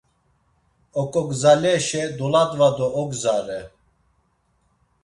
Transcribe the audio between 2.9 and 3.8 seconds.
ogzare.